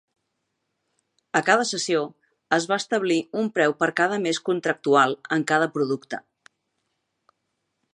A 1.39 1.41
cada 1.49 1.67
sessió, 1.73 1.99
es 2.59 2.67
va 2.73 2.79
establir 2.83 3.19
un 3.43 3.53
preu 3.59 3.77
per 3.83 3.93
cada 4.03 4.21
mes 4.27 4.43
contractual 4.51 5.17
en 5.39 5.49
cada 5.53 5.73
producte. 5.79 6.25